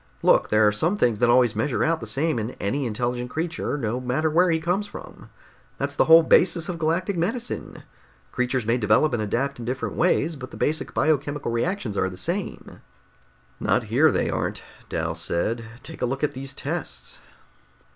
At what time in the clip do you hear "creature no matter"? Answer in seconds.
3.29-4.31